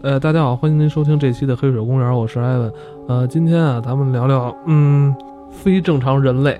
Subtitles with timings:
[0.00, 2.72] 呃，大家好，欢迎您收听这期的《黑水公园》，我是艾文。
[3.08, 5.12] 呃，今天啊，咱们聊聊，嗯，
[5.50, 6.56] 非正常人类，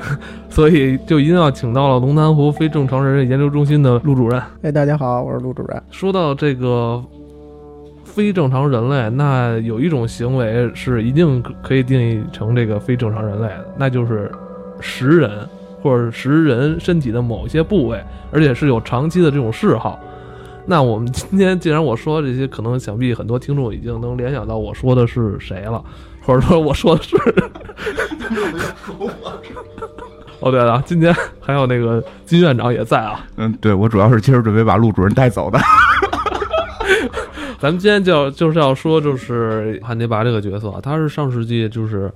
[0.50, 4.42] 所以就一定要请到了龙潭湖非正常人类研究中心的陆主任。
[4.60, 5.82] 哎，大家好，我是陆主任。
[5.90, 7.02] 说到这个
[8.04, 14.30] 非正常人类，那有一种行为是一定可以定义成这个非正常人类的，那就是
[14.80, 15.30] 食人
[15.82, 19.98] 或者食人身体的某一些部位，而且是有长期的这种嗜好。
[20.64, 25.82] 那我们今天既然我说这些，可能想必很多听众已经能联想到我说的是谁了，
[26.22, 27.16] 或者说我说的是。
[30.40, 33.24] 哦，对了，今天还有那个金院长也在啊。
[33.36, 35.58] 嗯，对，我主要是今儿准备把陆主任带走的。
[37.60, 42.12] 咱们今天就要就是要说，就是汉尼拔这个角色，他是上世纪就是。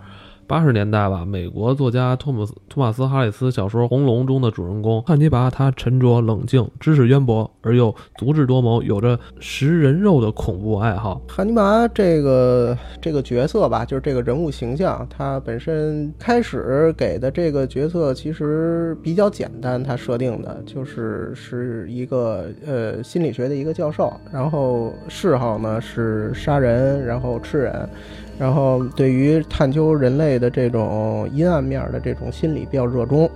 [0.47, 11.21] 八十年代吧，美国作家托姆斯托马斯哈里斯小说《红龙》中的主人公汉尼拔，他沉着冷静，知识渊博，而又足智多谋，有着食人肉的恐怖爱好。
[11.29, 27.89] 汉尼拔这个这个角色吧，就是这个人物形象，他本身开始给的这个角色其实比较简单，他设定的就是是一个呃心理学的一个教授，然后嗜好呢是杀人，然后吃人。
[28.39, 33.29] 然后，对于探究人类的这种阴暗面的这种心理比较热衷，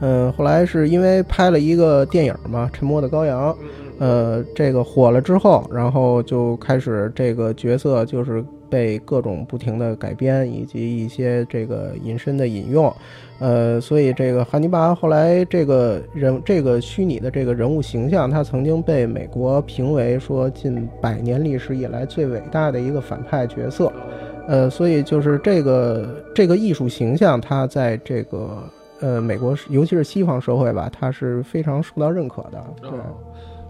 [0.00, 3.50] 嗯，后来是因为拍了一个电影嘛，《沉默的羔羊》，
[3.98, 12.92] 呃，这个火了之后，然后就开始这个角色就是被各种不停的改编，以及一些这个引申的引用，
[13.38, 23.90] 呃，所以这个汉尼拔后来这个人这个虚拟的这个人物形象，他曾经被美国评为说近百年历史以来最伟大的一个反派角色。
[24.48, 28.58] 呃，所以就是这个这个艺术形象，它在这个
[29.00, 32.64] 呃美国，尤其是西方社会吧，它是非常受到认可的。
[32.80, 32.90] 对，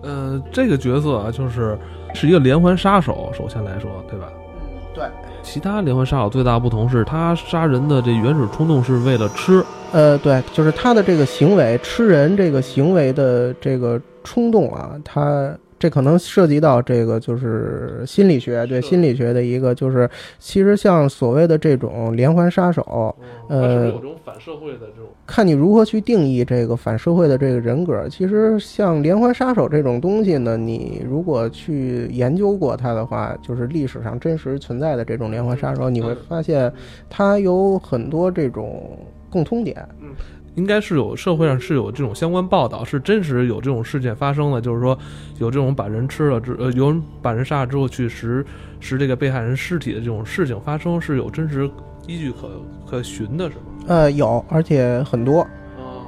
[0.03, 1.79] 呃，这个角色啊，就是
[2.15, 3.31] 是一个连环杀手。
[3.37, 4.33] 首先来说，对吧？
[4.33, 4.61] 嗯
[4.95, 5.05] 对。
[5.43, 9.63] 其他连环杀手最大不同是，他杀人的这原始冲动是为了吃。
[9.93, 15.55] 呃，对，就是他的这个行为，吃人这个行为的这个冲动啊，他。
[15.83, 23.13] 这可能涉及到这个，就是心理学对心理学的一个，就是其实像所谓的这种连环杀手，
[23.49, 28.09] 呃，有种反社会的这种，看你如何去定义这个反社会的这个人格。
[28.09, 36.73] 其实像连环杀手这种东西呢，你如果去研究过它的话，就是历史上真实存在的这种连环杀手，你会发现
[37.11, 38.97] 它有很多这种
[39.29, 39.85] 共通点。
[40.01, 40.11] 嗯。
[40.55, 44.97] 应该是有社会上是有这种相关报道，是真实有这种事件发生的，就是说
[45.39, 48.45] 有这种把人吃了之，呃，有人把人杀了之后去食
[48.81, 51.69] 食这个被害人尸体的这种事情发生，是有真实
[52.07, 52.51] 依据可
[52.87, 53.63] 可循的，是吗？
[53.87, 55.47] 呃，有，而且很多。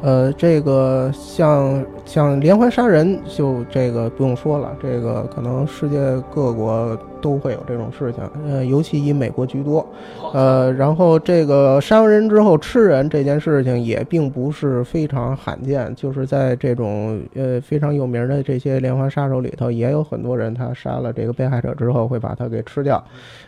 [0.02, 5.98] 呃，这个像像连环杀人，就这个不用说了，这个可能世界
[6.34, 9.86] 各国都会有这种事情，呃，尤其以美国居多。
[10.34, 23.02] 呃，然后这个杀完人之后吃人这件事情也并不是非常罕见，就是在这种呃非常有名的这些连环杀手里头，也有很多人他杀了这个被害者之后会把他给吃掉。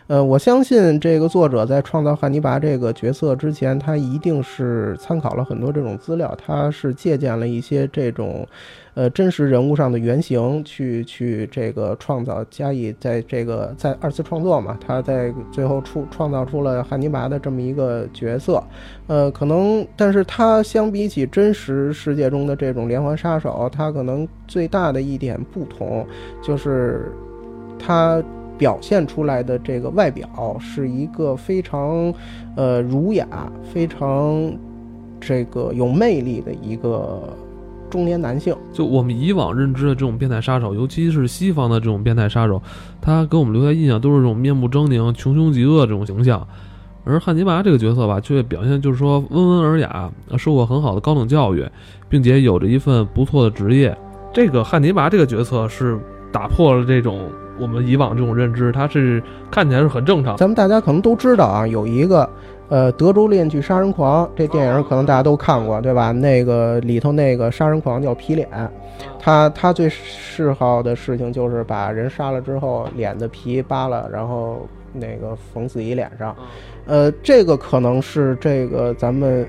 [0.07, 8.46] 呃，我相信这个作者在创造汉尼拔这个角色之前，他一定是参考了很多这种资料，他是借鉴了一些这种，
[8.93, 18.63] 呃，真实人物上的原型去去这个创造，加以在这个在二次创作嘛，他在最后出创造出了汉尼拔的这么一个角色，
[19.07, 26.05] 呃，可能，但是他相比起真实世界中的这种连环杀手，他可能最大的一点不同
[26.41, 27.11] 就是
[27.79, 28.23] 他。
[28.57, 32.11] 表现出来的这个外表是一个非常，
[32.55, 33.27] 呃，儒雅、
[33.71, 34.51] 非常
[35.21, 37.21] 这个有魅力的一个
[37.89, 38.55] 中年男性。
[38.71, 42.61] 就我们以往认知的这种变态杀手，尤其是西方的这种变态杀手，
[43.01, 46.47] 他给我们留下印象都是这种面目狰狞、穷凶极恶这种形象。
[47.03, 51.65] 而汉尼拔这个角色吧，却表现就是说温文尔雅，受过很好的高等教育，
[52.09, 53.97] 并且有着一份不错的职业。
[54.33, 55.99] 这个汉尼拔这个角色是
[56.31, 57.29] 打破了这种。
[57.59, 59.21] 我们以往这种认知，它是
[59.51, 60.37] 看起来是很正常。
[60.37, 62.29] 咱们大家可能都知道啊，有一个
[62.69, 66.11] 呃德州恋剧杀人狂，这电影可能大家都看过，对吧？
[66.11, 68.47] 那个里头那个杀人狂叫皮脸，
[69.19, 76.35] 他他最嗜好的事情就是把人杀了之后，脸的皮扒了，然后那个缝自己脸上。
[76.85, 79.47] 呃，这个可能是这个咱们。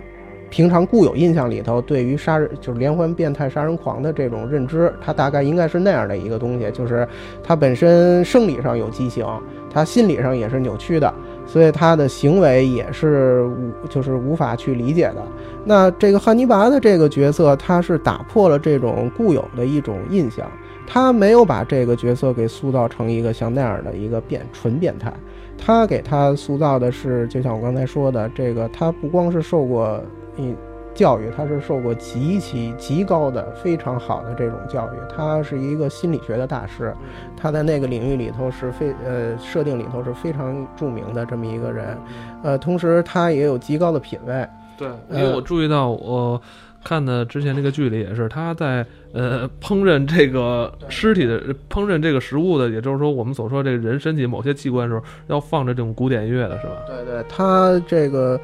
[0.51, 7.07] 平常固有印象里头，对于杀人就是连环变态杀人狂的这种认知，他大概应该是那样的一个东西，就是
[7.43, 9.25] 他本身生理上有畸形，
[9.73, 11.13] 他心理上也是扭曲的，
[11.47, 15.23] 所以他的行为也是无就是无法去理解的。
[15.65, 20.47] 那这个汉尼拔的这个角色，他是打破了这种固有的一种印象。
[20.91, 25.13] 他没有把这个角色给塑造成一个像那样的一个变纯变态，
[25.59, 30.03] 他给他塑造的是，就像我刚才说的，这个他不光是受过
[30.39, 30.55] 一
[30.95, 36.95] 教育，他是受过极其极高的、非常好的这种教育，他是一个心理学的大师，
[37.37, 41.99] 他在那个领域里头是非呃设定里头是非常著名的这么一个人，
[42.43, 44.49] 呃，同时他也有极高的品位。
[44.77, 46.41] 对，因为我注意到我。
[46.85, 56.73] 看的之前那个剧里也是，他在呃烹饪这个尸体的烹饪这个食物的，也就是说我们所说这个人身体某些器官的时候，要放着这种古典音乐的是吧？
[56.87, 58.41] 对对，他这个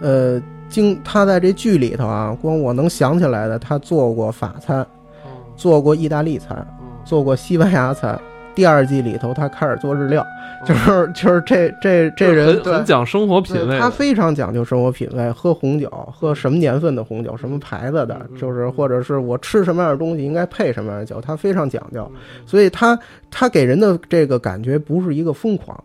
[0.00, 4.86] 呃，经他在这剧里头啊，光我能想起来的，他做过法餐，
[5.56, 6.66] 做过意大利餐，
[7.04, 8.18] 做过西班牙餐。
[8.54, 10.26] 第二季里头，他开始做日料，
[10.64, 22.10] 就是就是这这这人很讲生活品味，他非常讲究生活品味，喝红酒，喝什么年份的红酒，什么牌子的，就是或者是我吃什么样的东西应该配什么样的酒，他非常讲究，
[22.46, 22.98] 所以他
[23.30, 25.78] 他给人的这个感觉不是一个疯狂。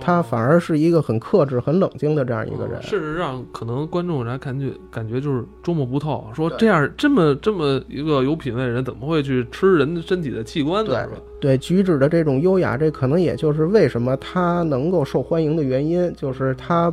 [0.00, 6.26] 他反而是一个很克制、很冷静的这样一个人，甚至让可能观众来看剧，感觉就是捉摸不透。
[6.34, 11.08] 说这样这么这么一个有品位的人，怎么会去吃人的身体的器官呢？
[11.40, 16.92] 对，举止的这种优雅，这可能也就是为什么他能够受欢迎的原因，就是他。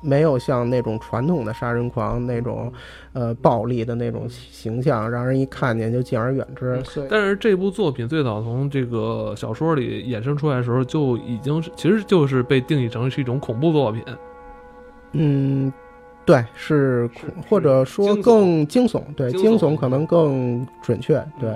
[0.00, 2.72] 没有像那种传统的杀人狂那种，
[3.12, 6.80] 呃，暴力的那种形象，让人一看见就敬而远之。
[7.08, 14.02] 但是这部作品最早从这个小说里衍生出来的时候，就已经是其实就是被定义成是一种恐怖作品。
[15.12, 15.72] 嗯，
[16.26, 17.08] 对，是
[17.48, 21.50] 或者说更惊悚，对，惊悚可能更准确，对。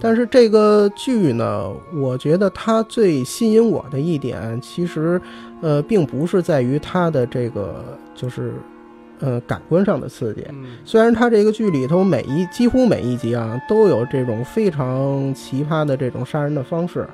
[0.00, 5.18] 但是这个剧呢，我觉得它最吸引我的一点，其实。
[5.62, 7.84] 呃，并不是在于它的这个，
[8.16, 8.52] 就是，
[9.20, 10.44] 呃，感官上的刺激。
[10.84, 17.06] 虽然它这个剧里头每一几乎每一集啊，都有这种非常奇葩的这种杀人的方式。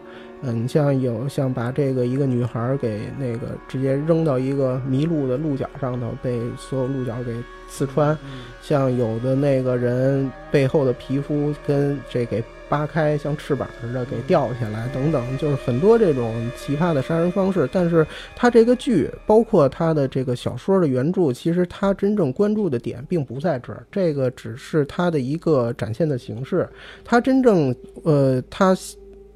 [0.43, 7.35] 嗯，你像有像把这个一个女孩给那个直接扔到一个迷路的鹿角上头，被所有鹿角给
[7.69, 8.17] 刺穿。
[8.62, 12.43] 像有的那个人背后的皮肤跟这给。
[12.70, 17.67] 扒开像翅膀似的给掉下来，等等，就是很多这种奇葩的杀人方式。
[17.73, 18.06] 但是
[18.37, 26.69] 他这个剧，包括他的这个小说的原著，其实他真正关注的点并不在这儿，这个只是他的一个展现的形式。
[27.02, 28.76] 他真正呃，他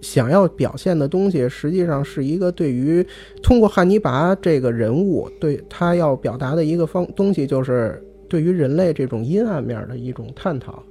[0.02, 3.06] 想要表现的东西，实际上是一个对于
[3.42, 10.82] 通过汉尼拔这个人物，对他要表达的一个方东西，就是对于人类这种阴暗面的一种探讨。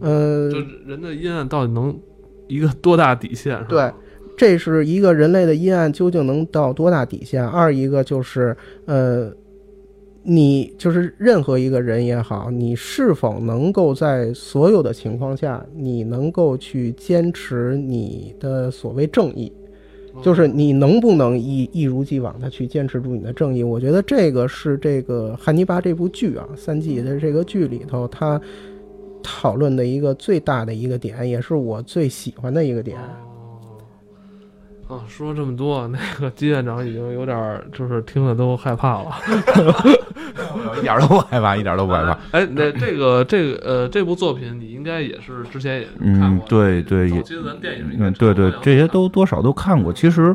[0.00, 1.98] 嗯，就人的阴暗到底能
[2.46, 3.64] 一个多大底线？
[3.68, 3.90] 对，
[4.36, 7.46] 这是一个人类的阴暗究竟能到多大底线？
[7.46, 9.32] 二一个就是，呃，
[10.26, 19.52] 你就是任何一个人也好，你是否能够在所有的情况下，你能够去坚持你的所谓正义？
[20.22, 23.62] 就是你能不能一一如既往的去坚持住你的正义？
[23.62, 28.40] 我觉得这个是这个《汉尼拔》这部剧啊，三季的这个剧里头，他。
[29.28, 32.96] 讨论的一个最大的一个点，也是我最喜欢的一个点。
[34.86, 39.10] 啊，说这么多，那个金院长已经有点就是听了都害怕了，
[40.78, 42.18] 一点都不害怕，一点都不害怕。
[42.32, 45.86] 哎，那这个这个呃，这部作品你应该也是之前也
[46.18, 49.92] 看过，对对，也新闻电影，嗯，对对，这些都多少都看过。
[49.92, 50.34] 其实。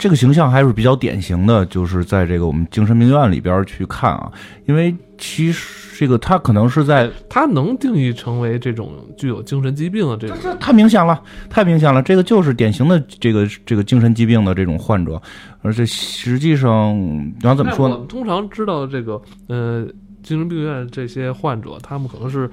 [0.00, 4.32] 这个形象还是比较典型的，就是在这个我们精神病院里边去看啊，
[4.64, 15.20] 因为其实这个他可能是在他能定义成为这种具有精神疾病的这个，这太明显了，太明显了，这个就是典型的这个这个精神疾病的这种患者，
[15.60, 18.00] 而且实际上你要怎么说呢？
[18.08, 19.86] 通常知道这个呃
[20.22, 22.50] 精神病院这些患者，他们可能是。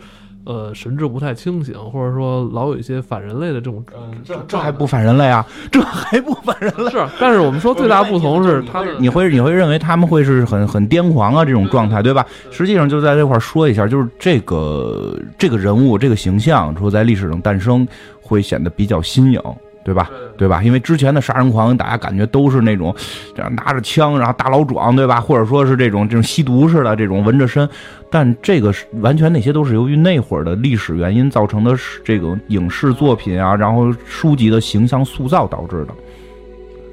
[0.48, 3.84] 呃，神志不太清醒，或者说老有一些反人类的这种，
[4.24, 5.46] 这这还不反人类啊？
[5.70, 6.90] 这还不反人类？
[6.90, 12.26] 是，但是我们说最大不同是，他你会你会认为他们会是很很癫狂啊这种状态，对吧？
[12.50, 17.86] 实际上就在这块说一下，就是这个这个人物这个形象说在历史上诞生，
[18.22, 19.42] 会显得比较新颖。
[19.88, 20.12] 对吧？
[20.38, 20.62] 对吧？
[20.62, 22.94] 因为之前的杀人狂，大家感觉都是那种，
[23.34, 25.22] 这样拿着枪，然后大老壮，对吧？
[25.22, 27.68] 或者说是这种这种吸毒似的，这种纹着身。
[28.10, 35.94] 但这个是完全那些都是由于那会儿的历史原因造成的，这个影视作品啊，然后书籍的形象塑造导致的。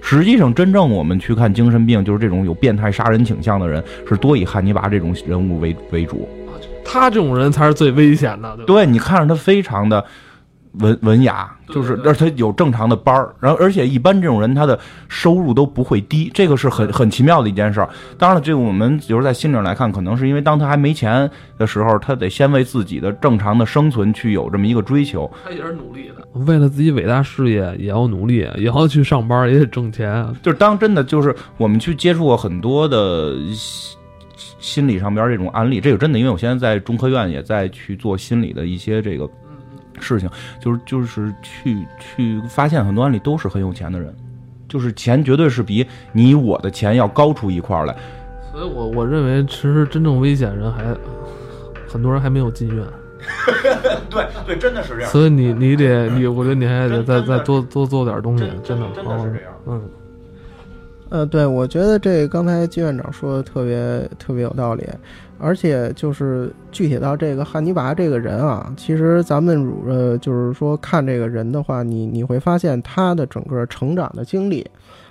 [0.00, 6.28] 实际上，真正我们去看精神病，就是这种有变态杀人倾向的人，是多以汉尼拔这种人物为为主。
[6.84, 8.56] 他这种人才是最危险的。
[8.66, 10.04] 对，你看着他非常的。
[10.80, 14.78] 文文雅，就是而且有正常的班儿，然后而且一般这种人他的
[15.08, 17.88] 收入都不会低，这个是很很奇妙的一件事儿。
[18.18, 25.30] 当然了，这个我们比如在心理上来看，可能是因为当他还没钱的时候，他得先为自己的正常的生存去有这么一个追求。
[25.44, 30.26] 他也是努力的，为了自己伟大事业也要努力， 也要去上班，也得挣钱。
[30.42, 33.34] 就是当真的就是我们去接触过很多的。
[34.58, 39.28] 心理上边这种案例，这个真的，因为我现在在中科院也在去做心理的一些这个
[40.00, 40.28] 事情，
[40.60, 44.14] 就是就是去去发现很多案例都是很有钱的人，
[44.68, 47.96] 就是钱绝对是比你我的钱要高出一块来。
[48.52, 50.84] 所以我我认为，其实真正危险人还
[51.88, 52.84] 很多人还没有进院。
[54.10, 55.10] 对对，真的是这样。
[55.10, 59.52] 所以你你得你，我觉得你还得再再多多做点东西，真的真的是这样。
[59.66, 59.82] 嗯。
[61.10, 64.84] 呃，对，我觉得这刚才季院长说的特别特别有道理，
[65.44, 74.66] 而且就是具体到这个汉尼拔这个人啊，其实咱们呃就是说看这个人的话，你你会发现他的整个成长的经历，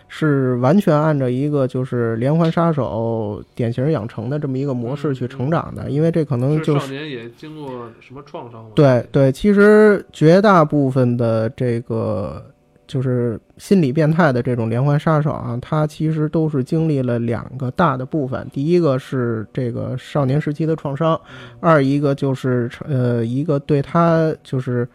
[0.07, 12.43] 是完全按照一个就是连环杀手典型养成的这么一个模式去成长的，因为这可能就是少年也经过什么创伤对对，其实绝大部分的这个。
[12.87, 18.47] 就是心理变态的这种连环杀手啊，他其实都是经历了两个大的部分。
[18.51, 21.19] 第一个是这个少年时期的创伤，
[21.59, 24.87] 二一个就是呃一个对他就是。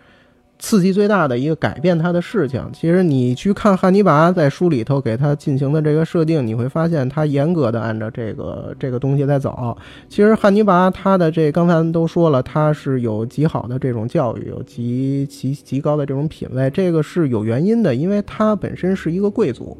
[0.59, 9.77] 刺激最大的一个改变他的事情，其实你去看汉尼拔在书里头给他进行的这个设定，你会发现他严格的按照这个这个东西在走。
[10.09, 19.77] 其实汉尼拔他的这刚才都说了，他是有极好的这种教育，有极极极高的这种品位，这个是有原因的，因为他本身是一个贵族，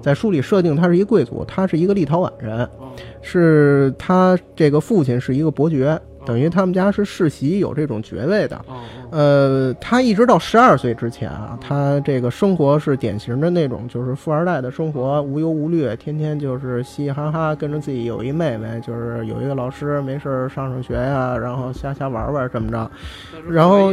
[0.00, 2.68] 在书里设定他是一个贵族，他是一个立陶宛人，
[3.20, 6.00] 是他这个父亲是一个伯爵。
[6.26, 8.64] 等于他们家是世袭有这种爵位的，
[9.10, 22.90] 呃，他一直到十二岁之前啊，他这个生活是典型的那种，就是富二代的生活，无忧无虑，天天就是嘻嘻哈哈，跟着自己有一妹妹，就是有一个老师，没事上上学呀，然后瞎瞎玩玩这么着。
[23.48, 23.92] 然后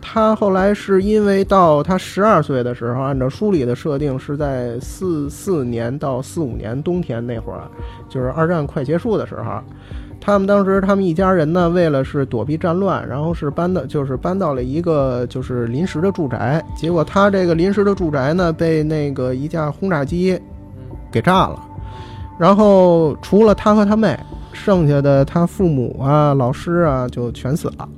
[0.00, 7.62] 他后来是因为到他十二岁的时候，按照书里的设定是在四四年到四五年冬天那会儿，
[8.08, 9.62] 就是二战快结束的时候。
[10.20, 16.64] 他们当时，他们一家人呢，为了是躲避战乱，然后是搬的，就是搬到了一个就是临时的住宅。
[16.74, 20.40] 结果他这个临时的住宅呢，被那个一架轰炸机
[21.10, 21.62] 给炸了。
[22.38, 24.18] 然后除了他和他妹，
[24.52, 27.88] 剩下的他父母啊、老师啊就全死了，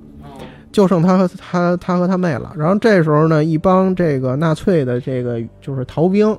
[0.72, 2.52] 就剩他和他他和他妹了。
[2.56, 6.36] 然后这时候呢，一帮这个纳粹的这个就是逃兵，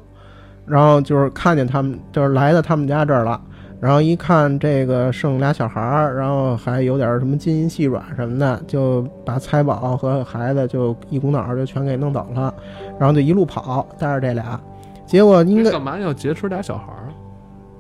[0.66, 3.40] 然后就是看见他们，就是来到他们家这儿了。
[3.80, 12.54] 然后一看这个剩俩小孩儿，然后还有点什么金银细软什么的，就把财宝和孩子就一股脑儿就全给弄走了，
[13.00, 14.60] 然后就一路跑，带着这俩，
[15.06, 17.10] 结果应该干嘛要劫持俩小孩儿？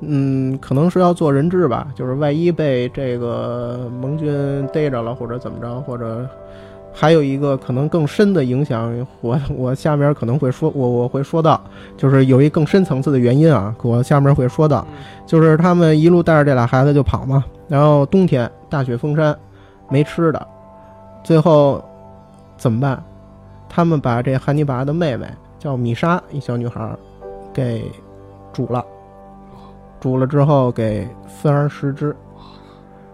[0.01, 6.27] 嗯，可能是要做人质吧，就是万一被这个盟军逮着了或者怎么着，或者。
[7.00, 11.62] 还有一个可能更深的影响，我我下面可能会说，我我会说到，
[11.96, 14.84] 就是有一更深层次的原因啊，我下面会说到，
[15.24, 19.38] 就是他们一路带着这俩孩子就跑嘛，然后冬天大雪封山，
[19.92, 20.48] 没吃的，
[21.24, 21.86] 最后
[22.58, 23.04] 怎么办？
[23.70, 25.27] 他们把这汉尼拔的妹妹
[25.60, 26.89] 叫米莎，一小女孩，
[27.54, 27.92] 给
[28.51, 28.84] 煮了，
[30.00, 32.16] 煮了之后给分而食之，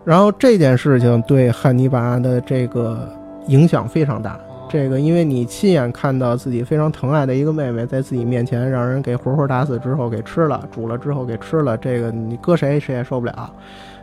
[0.05, 3.09] 然后这件事情对汉尼拔的这个。
[3.47, 13.53] 影响非常大，这个因为你亲眼看到自己非常疼爱的一个妹妹在自己面前让人给活活打死之后给吃了，煮了之后给吃了，这个你搁谁谁也受不了。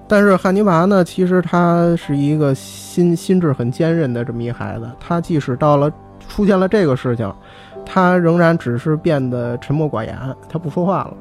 [0.06, 5.90] 但是汉尼拔呢，其实他是一个心心智很坚韧的这么一孩子，他即使到了
[6.28, 7.32] 出现了这个事情，
[7.86, 10.16] 他仍然只是变得沉默寡言，
[10.48, 11.14] 他不说话了，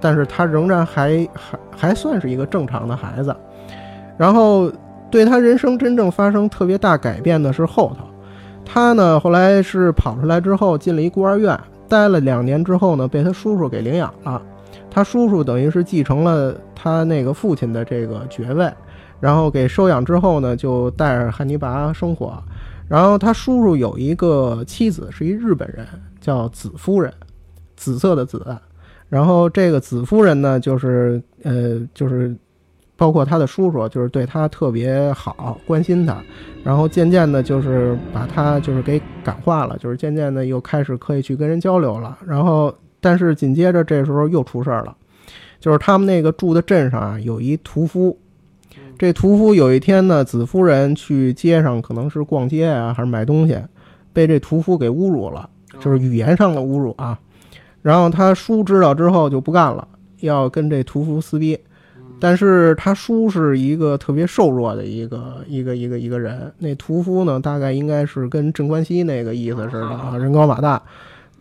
[0.00, 3.36] 但是他仍然还还还算是一个正常的孩子，
[4.16, 4.72] 然后。
[5.10, 8.04] 对他人生真正发生特别大改变的是后头，
[8.64, 11.58] 他呢后来是跑出来之后进了一孤儿院，
[11.88, 14.42] 待了两年之后呢被他叔叔给领养了，
[14.90, 18.70] 他叔叔等于是继承了他那个父亲的这个爵位，
[19.20, 22.42] 然后给收养之后呢就带着汉尼拔生活，
[22.88, 25.86] 然后他叔叔有一个妻子是一日本人
[26.20, 27.12] 叫紫夫人，
[27.76, 28.44] 紫色的紫，
[29.08, 32.36] 然后这个紫夫人呢就是呃就是。
[32.96, 36.16] 包括他的叔叔，就是对他特别好，关心他，
[36.64, 42.16] 然后渐渐的，就是把他就是给感化了，就是渐渐的又开始可以去跟人交流了。
[42.26, 44.96] 然后，但是紧接着这时候又出事儿了，
[45.60, 48.18] 就是他们那个住的镇上啊，有一屠夫，
[48.98, 53.58] 这屠夫有一天呢，子夫人去街上可能是逛街啊，还是买东西，
[54.14, 55.50] 被这屠夫给侮辱了，
[55.80, 57.18] 就是语言上的侮辱啊。
[57.82, 59.86] 然后他叔知道之后就不干了，
[60.20, 61.58] 要跟这屠夫撕逼。
[62.18, 70.82] 但是他叔是一个特别瘦弱的一个一个一个一个人，那屠夫呢，大概应该是跟镇关西那个意思似的啊，人高马大。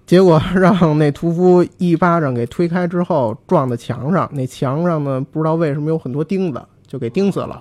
[0.05, 7.60] 结果让那屠夫一巴掌给推开之后，撞在墙上，那墙上呢不知道为什么有很多钉子，就给钉死了。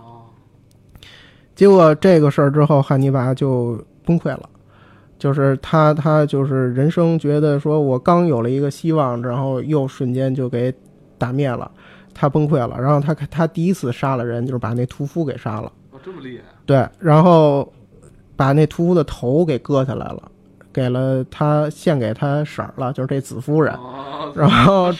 [1.54, 4.42] 结果这个事儿之后，汉尼拔就崩溃了，
[5.18, 10.74] 就是他他就是人生觉得说我刚有了一个希望，然后又瞬间就给
[11.16, 11.70] 打灭了。
[12.14, 15.70] 他崩溃了，然后他他第一次杀了人，就是把那屠夫给杀了。
[15.90, 16.44] 哦，这么厉害。
[16.64, 17.70] 对，然后
[18.36, 20.22] 把那屠夫的头给割下来了，
[20.72, 23.74] 给了他献给他婶儿了，就是这子夫人。
[24.34, 24.90] 然后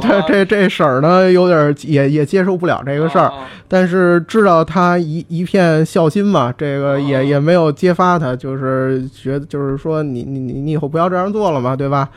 [0.00, 3.32] 这这这婶儿呢，有点也也接受不了这个事儿，
[3.66, 12.08] 但是知道他一一片孝心嘛，这个也也没有揭发他，就是觉得就是说你你你你以后不要这样做了嘛，对吧？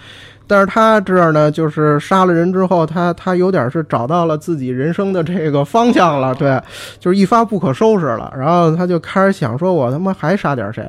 [0.52, 6.62] 但是他这儿呢，就是杀了人之后，他他有点是找到了自己人生的这个方向了，对，
[7.00, 8.34] 就是一发不可收拾了。
[8.38, 10.86] 然后他就开始想说，我他妈还杀点谁？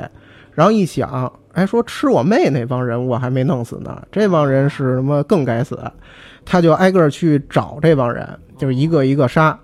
[0.53, 5.79] 然后一想，哎，说吃我妹那帮人我还没弄死呢，这帮人是什么更该死？
[6.45, 8.29] 他就挨个去找这帮人，
[8.59, 9.57] 就是一个一个杀。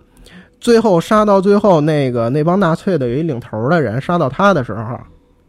[0.61, 4.97] 最后杀到最后，那个那帮纳粹的有一领头的人杀到他的时候。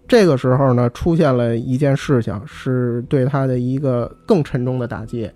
[0.10, 5.30] 这个时候呢，出现了一件事情，是对他的一个更沉重的打击，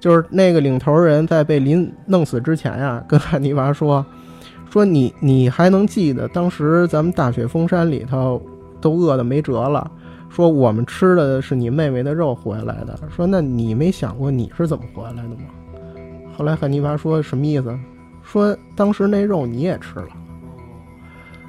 [0.00, 4.04] 就是那个领头人在被临弄死之前呀，跟汉尼拔说
[4.68, 8.42] ：“说你你还能记得当时咱们大雪封山里头
[8.80, 9.88] 都饿得没辙了，
[10.28, 15.44] 说我们吃的是你妹妹的肉活下来的，说那你没想过你是怎么活下来的吗？”
[16.36, 17.72] 后来汉尼拔说什么意思？
[18.24, 20.08] 说当时那肉你也吃了。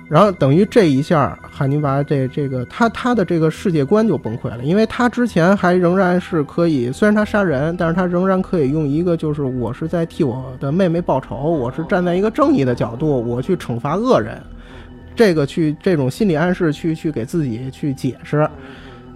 [0.10, 14.42] 然后等于这一下，汉尼拔这这个他他的这个世界观就崩溃了，因为他之前还仍然是可以，虽然他杀人，但是他仍然可以用一个就是我是在替我的妹妹报仇，我是站在一个正义的角度，我去惩罚恶人，
[15.14, 18.50] 这个去这种心理暗示去去给自己去解释。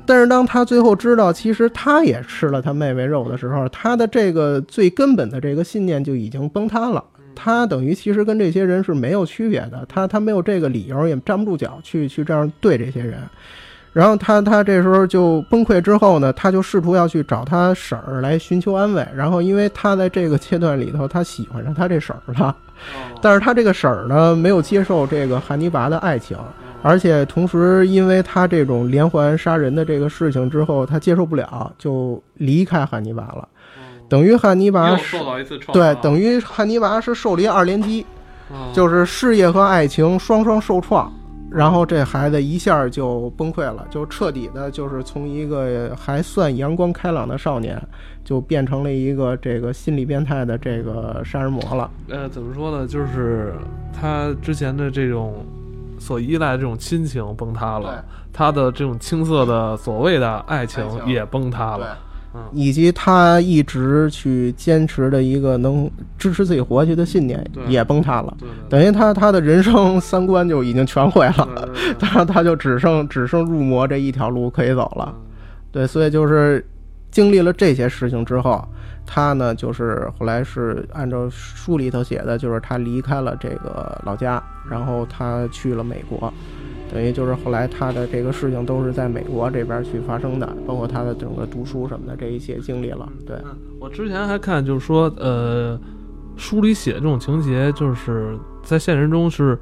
[0.06, 7.02] 但是当他最后知道其实他也吃了他妹妹肉的时候，他的这个最根本的这个信念就已经崩塌了。
[7.44, 13.18] 他等于其实跟这些人是没有区别的，他他没有这个理由，也站不住脚去去这样对这些人。
[13.94, 19.06] 然后他他这时候就崩溃之后呢，他就试图要去找他婶儿来寻求安慰。
[19.16, 22.56] 然后因为他在这个阶段里头，他喜欢上他这婶儿了，
[23.22, 26.38] 但是他这个婶儿呢没有接受这个汉尼拔的爱情，
[26.84, 33.48] 而且同时因为他这种连环杀人的这个事情之后，他接受不了，就离开汉尼拔了。
[34.12, 34.94] 等于汉尼拔
[35.72, 38.06] 对，等于汉尼拔是受了一二连击，
[38.74, 41.10] 就是事业和爱情双双受创，
[41.50, 47.82] 然后这孩子一下就崩溃了，就彻底的，就是从一个还算阳光开朗的少年，
[48.22, 51.90] 就变成了一个这个心理变态的这个杀人魔了。
[52.10, 52.86] 呃，怎么说呢？
[52.86, 53.54] 就是
[53.98, 55.46] 他之前的这种
[55.98, 61.98] 所依赖的这种亲情崩塌了，他的这种青涩的所谓的爱情也崩塌了。
[62.54, 68.38] 以及他一直去坚持的一个能支持自己活下去的信念也崩塌了，
[68.70, 75.14] 等于他他的人生三观就已经全毁了，他 他就只剩只剩入魔这一条路可以走了，
[75.72, 76.66] 对，所以就是
[77.10, 78.66] 经历了这些事情之后，
[79.06, 86.34] 他呢就是后来是按照书里头写的，就是他离开了这个老家，然后他去了美国。
[86.94, 93.08] 等于就是后来他的这个事情都是在美国这边去发生的，包括他的整个读书什么的这一些经历了。
[93.26, 93.38] 对
[93.80, 95.80] 我之前还看，就是说，呃，
[96.36, 99.58] 书里写的这种情节，就是在现实中是，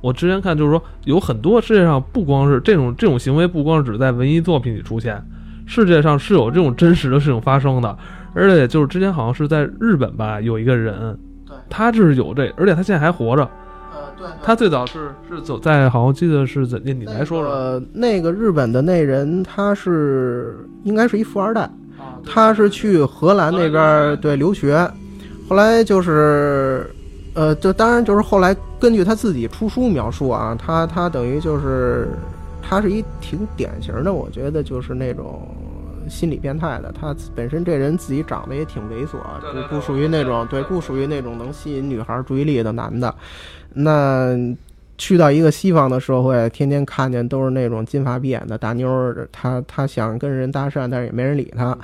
[0.00, 5.24] 我之前看就是说，有很多世界上不光是这种这种行为，不光只在文艺作品里出现，
[5.66, 7.96] 世界上是有这种真实的事情发生的，
[8.34, 11.16] 而且就是之前好像是在日本吧，有一个人，
[11.70, 13.48] 他就是有这，而且他现在还活着。
[14.42, 17.52] 他最早是是走在，好像记得是怎的，你来说说。
[17.52, 21.68] 呃，那个日本的那人，他是应该是一富二代，
[22.24, 24.88] 他是去荷兰那边对留学，
[25.48, 26.86] 后来就是，
[27.34, 32.08] 呃，就当然就是后来根据他自己出书描述啊，他他等于就是，
[32.62, 35.46] 他是一挺典型的，我觉得就是那种
[36.12, 39.16] 心理变态的，他本身这人自己长得也挺猥琐，
[39.68, 43.12] 不不属于那种对，不属于那种能吸引女孩注意力的男的。
[43.72, 44.36] 那
[44.98, 51.76] 去到一个西方的社会，天天看见都是那种金发碧眼的大妞儿，他他想跟人搭讪，但是也没人理他，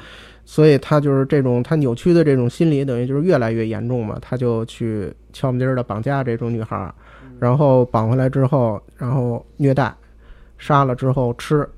[0.45, 4.19] 所以他就是这种他扭曲的这种心理，等于就是越来越严重嘛。
[4.21, 6.93] 他就去敲门钉儿的绑架这种女孩，
[7.41, 9.93] 然后绑回来之后，然后虐待，
[10.59, 11.69] 杀了之后吃，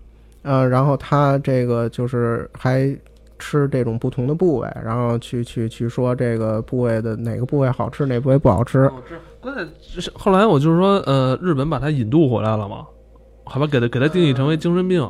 [0.42, 2.96] 呃，然后他这个就是还
[3.38, 8.90] 吃这种不同的部位，然后去去去说这个部位的哪个部位好吃，哪部位不好吃。
[9.40, 12.86] 关键是后来我就是说，呃，日本把他引渡回来了嘛，
[13.44, 15.02] 好吧，给他给他定义成为精神病。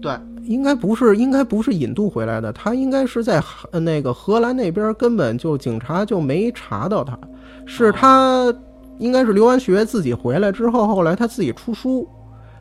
[0.00, 0.12] 对，
[0.44, 7.18] 应该不是，应该不是引渡回来的，他应该是在呃那个荷兰那边根本就警察就没查到他，
[7.66, 8.50] 是他
[8.98, 12.08] 应该是留完学自己回来之后，后来他自己出书，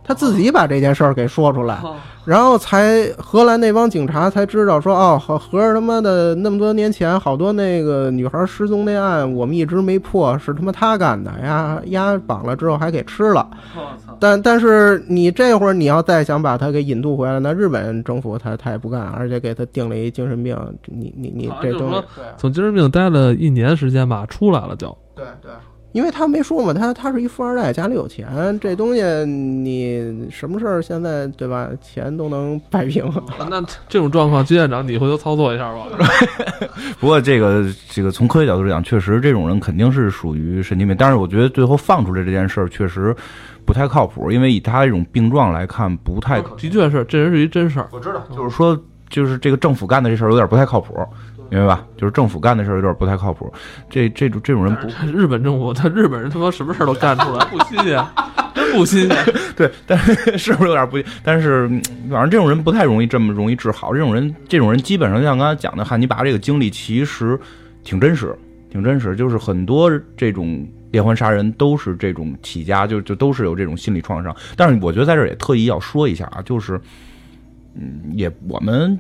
[0.10, 1.80] 他自己把这件事儿给说出来，
[2.26, 13.48] 然后才荷兰那帮警察才知道说哦，合合着他妈的那么多年前好多那个女孩失踪那案，我们一直没破，是他妈他干的呀，丫绑了之后还给吃了。
[13.76, 14.18] 我操！
[14.20, 24.98] 但但是你这会儿你要再想把他给引渡回来，那日本政府他他也不干，而且给他定了一精神病，你你你这东西好像就是说，从精神病待了一年时间吧，出来了就。
[25.16, 25.52] 对对，
[25.92, 28.28] 因为他没说嘛，他他是一富二代，家里有钱，
[28.62, 33.12] 这东西你什么事儿现在对吧，钱都能摆平。
[33.50, 35.88] 那这种状况，金院长你回头操作一下吧。
[37.00, 40.96] 不过这个这个从科学角度来讲，确实这种人肯定是属于神经病。
[40.98, 43.16] 但是我觉得最后放出来这件事儿确实
[43.66, 46.56] 不太靠谱，因为以他这种病状来看，不太可。
[46.56, 47.88] 的确是，这人是一真事儿。
[47.92, 50.94] 我知道，就是说，就是这个政府干的这事儿有点不太靠谱，
[51.50, 51.86] 明白吧？
[51.98, 53.52] 就是政府干的事儿有点不太靠谱。
[53.90, 58.06] 这这种这种人不日本政府，他日本人他妈什么事儿都干出来，不新鲜，
[58.54, 59.18] 真不新鲜。
[59.58, 60.98] 对，但是是不是有点不？
[61.24, 63.94] 但是嗯反正这种人不太容易这么容易治好。
[63.94, 67.40] 这种人，这种人基本上像刚才讲的汉尼拔这个经历，其实
[67.84, 68.36] 挺真实，
[68.70, 69.16] 挺真实。
[69.16, 74.36] 就是很多这种连环杀人都是这种起家，就就都是有这种心理创伤。
[74.56, 76.80] 但是我觉得在这儿也特意要说一下啊，就是
[77.76, 78.98] 嗯，也我们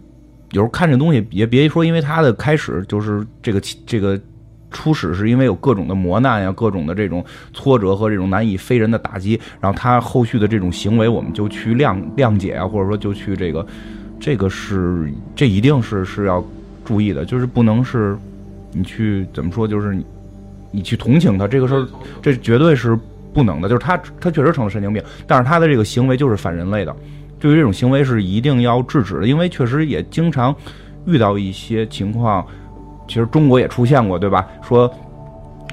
[0.51, 4.19] 有时候看这东西也别说，因为他的开始就是这个这个。
[4.71, 13.65] 初始是因为有各种的磨难呀，各种的这种挫折和这种难以非人的打击，然后他后续的这种行为，我们就去谅谅解啊，或者说就去这个，
[14.19, 16.45] 这个是这一定是是要
[16.85, 18.15] 注意的，就是不能是
[18.71, 20.05] 你去怎么说，就是你
[20.69, 21.87] 你去同情他这个事儿，
[22.21, 22.95] 这绝对是
[23.33, 23.67] 不能的。
[23.67, 26.95] 就是他他确实成了神经病，但是他的这个行为就是反人类的，
[27.39, 30.53] 对于这种行为是一定要制止的，因为确实也经常
[31.05, 32.45] 遇到一些情况。
[33.07, 34.45] 其实中国也出现过，对吧？
[34.61, 34.87] 说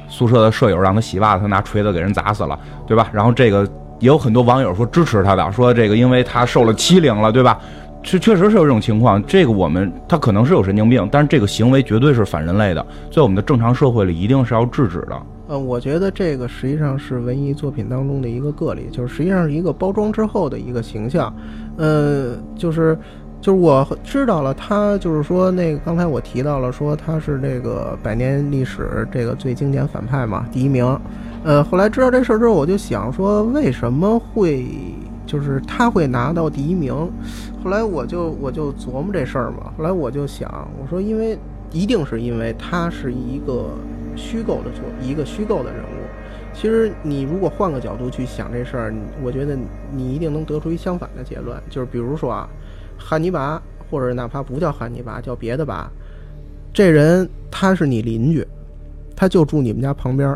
[0.09, 3.11] 宿舍的舍友让他洗袜子，他拿锤子给人砸死了，对吧？
[3.13, 3.63] 然后这个
[3.99, 7.59] 也有很多网友说支持他的，说这个因为他受了欺凌了，对吧？
[8.03, 9.23] 确确实是有这种情况。
[9.27, 15.21] 这个我们他可能是有神经病，但是这个行为绝对是反人类的，在我们的正常社会里一定是要制止的。
[15.49, 21.35] 呃，我觉得这个实际上是文艺作品当中的一个个例，就是实际上是一个包装之后的一个形象。
[21.77, 22.99] 呃，就是。
[23.39, 30.99] 就是我知道了，他就是说那个刚才我提到了，说他是这个百年历史这个最经典反派嘛，第一名。
[31.45, 34.67] 呃，后来知道这事儿之后，我就想说，为什么会
[35.27, 36.93] 就是他会拿到第一名？
[37.63, 39.71] 后来我就我就琢磨这事儿嘛。
[39.77, 41.39] 后来我就想，我说因为
[41.71, 43.67] 一定是因为他是一个
[44.17, 46.05] 虚构的作，一个虚构的人物。
[46.53, 49.57] 其实你如果换个角度去想这事儿，我觉得
[49.93, 52.49] 你一定能得出一相反的结论，就是比如说啊。
[52.99, 55.91] 汉尼拔，或者哪怕不叫汉尼拔，叫别的吧，
[56.73, 58.43] 这人他是你邻居，
[59.15, 60.35] 他就住你们家旁边。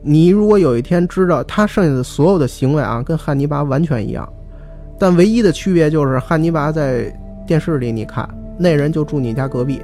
[0.00, 4.32] 你如果有一天知道他剩下的所有的行为啊，跟汉尼拔完全一样，
[4.96, 7.12] 但唯一的区别就是汉尼拔在
[7.44, 9.82] 电视里你看那人就住你家隔壁。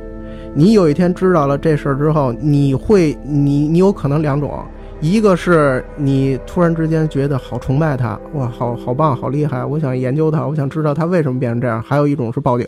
[0.55, 4.65] 你有一天知道了这事儿之后，你会你你有可能两种。
[5.01, 11.83] 一个是你突然之间觉得好崇拜他，哇，好好棒，好厉害，我想研究他，我想知道他为什么变成这样。
[11.83, 12.67] 还有一种是报警，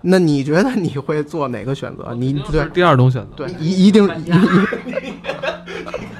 [0.00, 2.14] 那你觉得你会做哪个选择？
[2.16, 4.22] 你对第二种选择，对一一定一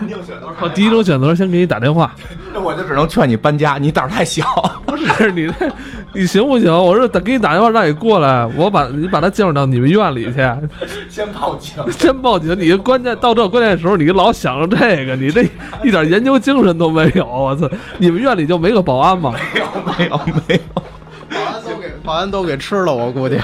[0.06, 2.14] 定选择靠第一种选择先给你打电话，
[2.52, 4.44] 那我就只能劝你搬家，你胆儿太小。
[4.84, 5.72] 不是你这
[6.12, 6.72] 你行不行？
[6.72, 10.38] 我说打给你打电话让你过来，我把你把他介绍到你们院里去，
[11.08, 12.58] 先报警，先报警。
[12.58, 15.42] 你关键到这关键时候，你老想着这个，你这
[15.84, 17.24] 一点研究精神都没有。
[17.26, 19.32] 我操，你们院里就没个保安吗？
[19.54, 20.82] 没有没有没有，
[21.30, 23.38] 保安都给保安都给吃了，我估计。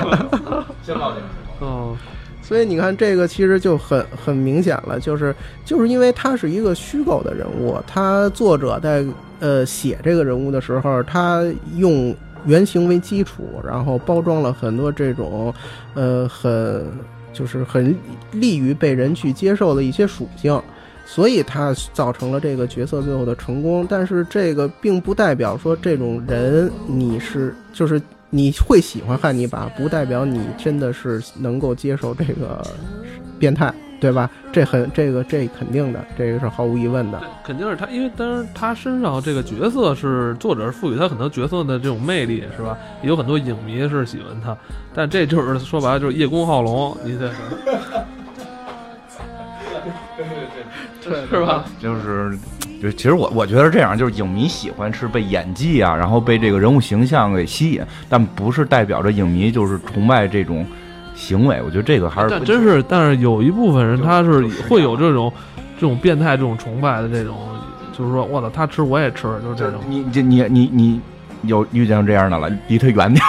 [0.82, 1.20] 先报警。
[1.60, 1.96] 嗯，
[2.42, 9.04] 所以你看，这个其实就很很明显了，就是就是因为他是一个虚构的人物，他作者在
[9.38, 11.42] 呃写这个人物的时候，他
[11.76, 12.14] 用
[12.46, 15.52] 原型为基础，然后包装了很多这种
[15.94, 16.90] 呃很
[17.32, 17.94] 就是很
[18.32, 20.60] 利于被人去接受的一些属性，
[21.04, 23.86] 所以他造成了这个角色最后的成功。
[23.88, 28.00] 但是这个并不代表说这种人你是就是。
[28.28, 32.60] 你会喜欢汉尼拔，不代表你真的是能够接受这个
[33.38, 33.72] 变态。
[33.98, 34.30] 对吧？
[34.52, 37.20] 这很这个这肯定的，这个是毫无疑问的。
[37.44, 42.76] 肯定是他，因为当然他身上这个角色是作者赋予他很多角色的这种魅力，是吧？
[43.02, 44.56] 也有很多影迷是喜欢他，
[44.94, 47.30] 但这就是说白了就是叶公好龙，你这。
[51.04, 51.64] 对，是吧？
[51.80, 52.36] 就是，
[52.82, 60.66] 就其实我我觉得这样，就是影迷喜欢是被演技啊，然后被这个人物形象给吸引，但不是代表着影迷就是崇拜这种
[61.16, 61.60] 行为。
[61.64, 65.32] 我觉得这个还是，但真是，但是有一部分人他是会有这种
[65.74, 67.36] 这种变态、这种崇拜的这种，
[67.92, 69.80] 就是说，我操，他吃我也吃，就是这种。
[69.88, 71.00] 你你你你你
[71.42, 73.24] 有遇见这样的了，离他远点。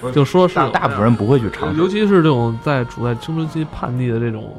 [0.00, 4.54] 不是， 就说是大部分人不会去尝试，尤其是这种在处在青春期叛逆的这种。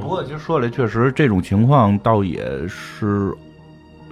[0.00, 3.32] 不过，其实说来，确实这种情况倒也是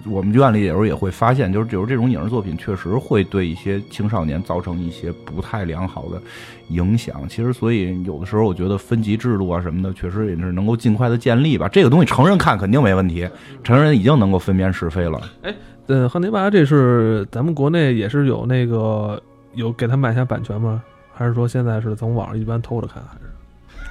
[0.08, 6.20] 我们院里有时候也会发现，就是比如这种影视作品确实会对一些青少年造成一些不太良好的
[6.68, 7.28] 影响。
[7.28, 11.68] 其实，所以有的时候我觉得分级制度啊什么的，确实也是能够尽快的建立吧。
[11.68, 13.28] 这个东西成人看肯定没问题，
[13.64, 15.20] 成人已经能够分辨是非了。
[15.42, 15.54] 哎，
[15.86, 19.20] 嗯，汉尼拔这是咱们国内也是有那个
[19.54, 20.82] 有给他买下版权吗？
[21.12, 23.02] 还是说现在是从网上一般偷着看？
[23.02, 23.25] 还是？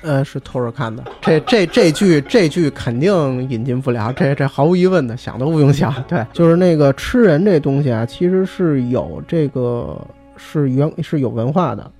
[0.06, 1.04] 呃，是偷着看的。
[1.20, 3.12] 这这这剧这剧肯定
[3.50, 5.92] 引进不了，这这毫无疑问的，想都不用想。
[6.08, 10.00] 对，就是那个吃人这东西啊，其实是有这个
[10.38, 11.92] 是原是有文化的，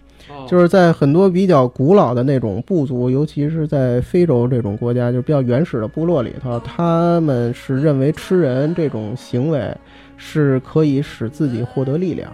[0.48, 9.76] 就是在很多比较古老的那种部族，尤其是在非洲这种国家，就比较原始的部落里头，他们是认为吃人这种行为
[10.16, 12.32] 是可以使自己获得力量，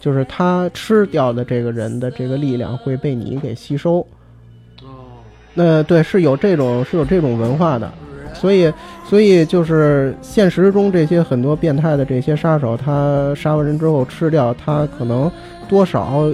[0.00, 4.06] 就是他吃掉的这个人的这个力量会被你给吸收。
[5.54, 7.88] 那对是有这种是有这种文化的，
[8.34, 8.72] 所以
[9.08, 15.30] 所以就是现实中这些很多变态的这些杀手，他杀完人之后吃掉他，可能
[15.68, 16.24] 多少，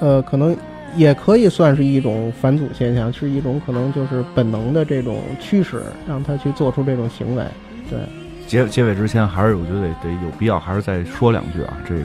[0.00, 0.56] 呃，可能
[0.94, 7.42] 也可以算是一种返祖现象，是一种可能就是本能的这种驱使，让他去做出这种行为。
[7.90, 7.98] 对，
[8.46, 12.04] 结结尾之前还是我觉得得得有必要还是再说两句啊，这个，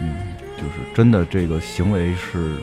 [0.00, 0.16] 嗯，
[0.56, 2.54] 就是真的这个行为是。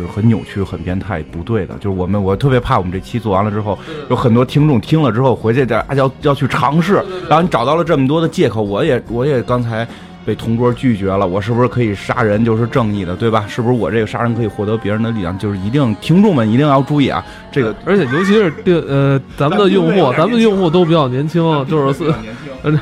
[0.00, 1.74] 是很扭曲、很变态、不对的。
[1.74, 7.02] 就是我们，我特别怕我们这期做完了之后，有很多听众听了之后回去再要要去尝试。
[7.28, 9.86] 然后你找到了这么多的借口，我也我也刚才
[10.24, 11.26] 被同桌拒绝了。
[11.26, 13.44] 我是不是可以杀人就是正义的，对吧？
[13.48, 15.36] 是不是我这个杀人可以获得别人的力量？
[15.38, 17.24] 就是一定听众们一定要注意啊！
[17.50, 18.52] 这个，而且尤其是
[18.88, 22.14] 呃，咱们的用户，咱们的用户都比较年轻，就是四，
[22.62, 22.78] 嗯。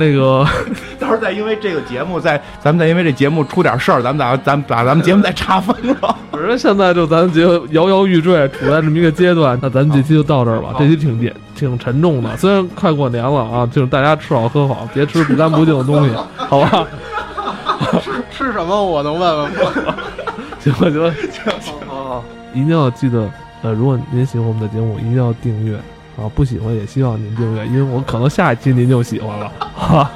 [0.00, 0.44] 那个，
[0.98, 6.16] 到时候再因为这个节目，再咱们再因为这节目出点事儿，咱们咋咱把咱们节目再查封了？
[6.30, 10.74] 不是，现在就咱节目摇摇欲坠，处在这么一个阶段，那咱这期就到这儿吧。
[10.78, 16.86] 这期挺点挺沉重的，虽然快过年了啊，就是大家吃好喝好，别吃不干不净的东西，好吧？
[18.02, 18.82] 吃吃什么？
[18.82, 19.94] 我能问问吗？
[20.60, 20.92] 行行
[21.30, 22.22] 行行，
[22.54, 23.28] 一定要记得，
[23.62, 25.78] 呃，如果您喜欢我们的节目，一定要订阅。
[26.20, 30.10] 啊，不喜欢也希望您订阅，因为我可能下一期您就喜欢了，哈。